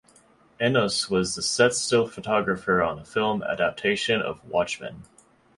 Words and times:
Enos 0.59 1.11
was 1.11 1.35
the 1.35 1.43
set 1.43 1.75
still 1.75 2.07
photographer 2.07 2.81
on 2.81 2.97
the 2.97 3.05
film 3.05 3.43
adaptation 3.43 4.19
of 4.19 4.43
"Watchmen". 4.43 5.03